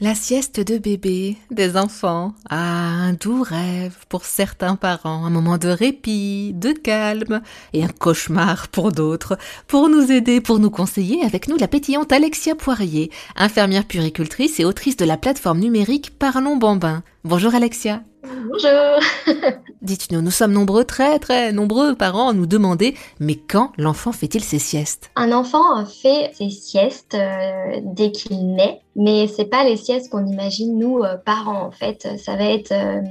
La 0.00 0.14
sieste 0.14 0.60
de 0.60 0.76
bébé, 0.76 1.38
des 1.50 1.78
enfants, 1.78 2.34
ah, 2.50 2.56
un 2.58 3.14
doux 3.14 3.42
rêve 3.42 3.94
pour 4.10 4.26
certains 4.26 4.76
parents, 4.76 5.24
un 5.24 5.30
moment 5.30 5.56
de 5.56 5.68
répit, 5.68 6.52
de 6.54 6.72
calme 6.72 7.40
et 7.72 7.82
un 7.82 7.88
cauchemar 7.88 8.68
pour 8.68 8.92
d'autres. 8.92 9.38
Pour 9.66 9.88
nous 9.88 10.12
aider, 10.12 10.42
pour 10.42 10.58
nous 10.58 10.68
conseiller, 10.68 11.24
avec 11.24 11.48
nous 11.48 11.56
la 11.56 11.68
pétillante 11.68 12.12
Alexia 12.12 12.54
Poirier, 12.54 13.10
infirmière 13.34 13.86
puricultrice 13.86 14.60
et 14.60 14.66
autrice 14.66 14.98
de 14.98 15.06
la 15.06 15.16
plateforme 15.16 15.60
numérique 15.60 16.18
Parlons 16.18 16.58
Bambin. 16.58 17.02
Bonjour 17.22 17.54
Alexia. 17.54 18.02
Bonjour. 18.24 18.98
Dites-nous, 19.82 20.22
nous 20.22 20.30
sommes 20.30 20.52
nombreux, 20.52 20.84
très 20.84 21.18
très 21.18 21.52
nombreux 21.52 21.94
parents 21.94 22.30
à 22.30 22.32
nous 22.32 22.46
demander, 22.46 22.94
mais 23.18 23.36
quand 23.36 23.72
l'enfant 23.76 24.12
fait-il 24.12 24.42
ses 24.42 24.58
siestes? 24.58 25.10
Un 25.16 25.30
enfant 25.32 25.84
fait 25.84 26.30
ses 26.32 26.48
siestes 26.48 27.14
euh, 27.14 27.80
dès 27.82 28.10
qu'il 28.10 28.54
naît, 28.54 28.80
mais 28.96 29.28
c'est 29.28 29.44
pas 29.44 29.64
les 29.64 29.76
siestes 29.76 30.10
qu'on 30.10 30.24
imagine 30.24 30.78
nous 30.78 31.02
euh, 31.02 31.18
parents 31.18 31.62
en 31.62 31.70
fait. 31.70 32.08
Ça 32.18 32.36
va 32.36 32.44
être 32.44 32.72
euh, 32.72 33.02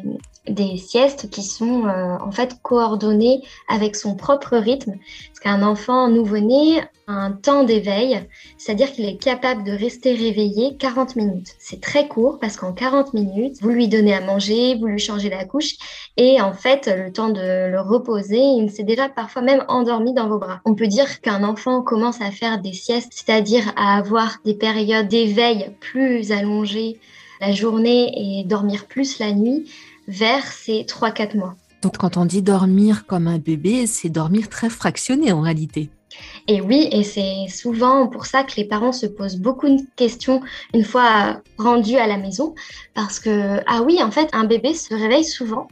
des 0.48 0.78
siestes 0.78 1.30
qui 1.30 1.44
sont 1.44 1.84
en 1.86 2.32
fait 2.32 2.60
coordonnées 2.64 3.44
avec 3.68 3.96
son 3.96 4.16
propre 4.16 4.58
rythme. 4.58 4.94
Parce 5.28 5.40
qu'un 5.42 5.62
enfant 5.62 6.10
nouveau-né 6.10 6.82
un 7.10 7.32
temps 7.32 7.64
d'éveil, 7.64 8.22
c'est-à-dire 8.60 8.92
qu'il 8.92 9.06
est 9.06 9.18
capable 9.18 9.64
de 9.64 9.72
rester 9.72 10.14
réveillé 10.14 10.78
40 10.78 11.16
minutes. 11.16 11.56
C'est 11.58 11.82
très 11.82 12.08
court 12.08 12.38
parce 12.40 12.56
qu'en 12.56 12.72
40 12.72 13.16
minutes, 13.16 13.58
vous 13.62 13.70
lui 13.70 13.88
donnez 13.88 14.14
à 14.14 14.22
manger, 14.22 14.76
vous 14.76 14.86
lui 14.86 15.00
changez 15.00 15.30
la 15.30 15.44
couche 15.44 15.76
et 16.18 16.40
en 16.40 16.54
fait, 16.54 16.88
le 16.88 17.12
temps 17.12 17.30
de 17.30 17.72
le 17.72 17.82
reposer, 17.82 18.38
il 18.40 18.70
s'est 18.70 18.84
déjà 18.84 19.10
parfois 19.10 19.42
même 19.42 19.66
endormi 19.68 20.14
dans 20.14 20.30
vos 20.30 20.38
bras. 20.38 20.62
On 20.66 20.76
peut 20.76 20.88
dire 20.88 21.22
qu'un 21.22 21.44
enfant 21.44 21.82
commence 21.82 22.22
à 22.22 22.30
faire 22.30 22.62
des 22.62 22.74
siestes, 22.74 23.12
c'est-à-dire 23.12 23.74
à 23.76 23.98
avoir 23.98 24.38
des 24.46 24.54
périodes 24.54 25.08
d'éveil 25.08 25.72
plus 25.80 26.32
allongées 26.32 27.00
la 27.42 27.54
journée 27.54 28.12
et 28.16 28.44
dormir 28.44 28.86
plus 28.86 29.18
la 29.18 29.32
nuit 29.32 29.72
vers 30.08 30.46
ces 30.46 30.84
3-4 30.84 31.38
mois. 31.38 31.56
Donc 31.82 31.98
quand 31.98 32.18
on 32.18 32.26
dit 32.26 32.42
dormir 32.42 33.06
comme 33.08 33.28
un 33.28 33.40
bébé, 33.40 33.88
c'est 33.88 34.10
dormir 34.10 34.50
très 34.50 34.70
fractionné 34.70 35.32
en 35.32 35.42
réalité. 35.42 35.90
Et 36.48 36.62
oui, 36.62 36.90
et 36.92 37.04
c'est 37.04 37.48
souvent 37.48 38.08
pour 38.08 38.26
ça 38.26 38.44
que 38.44 38.56
les 38.58 38.66
parents 38.66 38.92
se 38.92 39.06
posent 39.06 39.38
beaucoup 39.38 39.70
de 39.70 39.82
questions 39.96 40.42
une 40.74 40.84
fois 40.84 41.42
rendus 41.58 41.98
à 41.98 42.08
la 42.08 42.18
maison, 42.18 42.56
parce 42.94 43.20
que, 43.20 43.60
ah 43.68 43.82
oui, 43.84 44.02
en 44.02 44.12
fait, 44.12 44.30
un 44.34 44.46
bébé 44.46 44.74
se 44.74 44.94
réveille 44.94 45.24
souvent. 45.24 45.68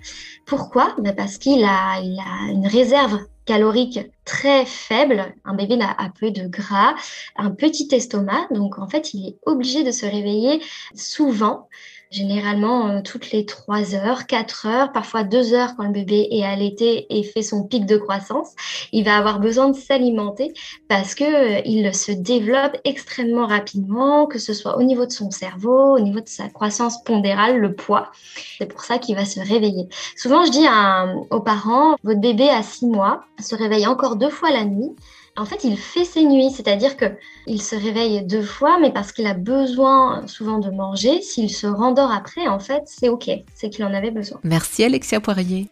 Pourquoi? 0.45 0.95
Ben 0.99 1.15
Parce 1.15 1.37
qu'il 1.37 1.63
a, 1.63 1.99
une 1.99 2.67
réserve 2.67 3.19
calorique 3.47 3.99
très 4.25 4.65
faible. 4.65 5.33
Un 5.45 5.55
bébé 5.55 5.79
a 5.81 6.09
peu 6.19 6.29
de 6.29 6.47
gras, 6.47 6.93
un 7.35 7.49
petit 7.49 7.87
estomac, 7.91 8.47
donc 8.51 8.77
en 8.77 8.87
fait, 8.87 9.13
il 9.13 9.29
est 9.29 9.37
obligé 9.45 9.83
de 9.83 9.91
se 9.91 10.05
réveiller 10.05 10.61
souvent 10.93 11.67
généralement 12.11 12.89
euh, 12.89 13.01
toutes 13.01 13.31
les 13.31 13.45
3 13.45 13.95
heures, 13.95 14.27
4 14.27 14.65
heures, 14.65 14.91
parfois 14.91 15.23
2 15.23 15.53
heures 15.53 15.75
quand 15.75 15.83
le 15.83 15.91
bébé 15.91 16.27
est 16.31 16.43
allaité 16.43 17.05
et 17.09 17.23
fait 17.23 17.41
son 17.41 17.63
pic 17.63 17.85
de 17.85 17.97
croissance. 17.97 18.53
Il 18.91 19.03
va 19.03 19.17
avoir 19.17 19.39
besoin 19.39 19.69
de 19.69 19.75
s'alimenter 19.75 20.53
parce 20.87 21.15
que 21.15 21.23
euh, 21.23 21.61
il 21.65 21.93
se 21.93 22.11
développe 22.11 22.77
extrêmement 22.83 23.47
rapidement, 23.47 24.25
que 24.25 24.39
ce 24.39 24.53
soit 24.53 24.77
au 24.77 24.83
niveau 24.83 25.05
de 25.05 25.11
son 25.11 25.31
cerveau, 25.31 25.95
au 25.95 25.99
niveau 25.99 26.19
de 26.19 26.27
sa 26.27 26.47
croissance 26.49 27.03
pondérale, 27.03 27.57
le 27.57 27.73
poids. 27.73 28.11
C'est 28.57 28.67
pour 28.67 28.81
ça 28.81 28.97
qu'il 28.97 29.15
va 29.15 29.25
se 29.25 29.39
réveiller. 29.39 29.87
Souvent, 30.15 30.45
je 30.45 30.51
dis 30.51 30.65
aux 31.29 31.41
parents, 31.41 31.97
votre 32.03 32.19
bébé 32.19 32.49
à 32.49 32.63
6 32.63 32.87
mois 32.87 33.25
se 33.39 33.55
réveille 33.55 33.87
encore 33.87 34.15
deux 34.15 34.29
fois 34.29 34.51
la 34.51 34.65
nuit 34.65 34.95
en 35.37 35.45
fait, 35.45 35.63
il 35.63 35.77
fait 35.77 36.03
ses 36.03 36.25
nuits, 36.25 36.49
c'est-à-dire 36.49 36.97
que 36.97 37.05
il 37.45 37.61
se 37.61 37.75
réveille 37.75 38.25
deux 38.25 38.41
fois, 38.41 38.79
mais 38.79 38.91
parce 38.91 39.11
qu'il 39.11 39.27
a 39.27 39.35
besoin 39.35 40.25
souvent 40.25 40.57
de 40.57 40.71
manger. 40.71 41.21
S'il 41.21 41.51
se 41.51 41.67
rendort 41.67 42.11
après, 42.11 42.47
en 42.47 42.59
fait, 42.59 42.83
c'est 42.85 43.07
ok, 43.07 43.29
c'est 43.53 43.69
qu'il 43.69 43.85
en 43.85 43.93
avait 43.93 44.11
besoin. 44.11 44.39
Merci 44.43 44.83
Alexia 44.83 45.19
Poirier. 45.19 45.67